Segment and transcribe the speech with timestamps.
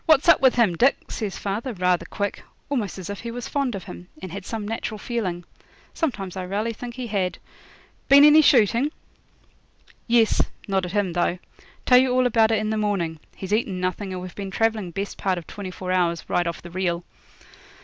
[0.07, 3.75] 'What's up with him, Dick?' says father, rather quick, almost as if he was fond
[3.75, 5.43] of him, and had some natural feeling
[5.93, 7.37] sometimes I raly think he had
[8.09, 8.89] 'been any shooting?'
[10.07, 11.37] 'Yes; not at him, though.
[11.85, 13.19] Tell you all about it in the morning.
[13.35, 16.63] He's eaten nothing, and we've been travelling best part of twenty four hours right off
[16.63, 17.03] the reel.'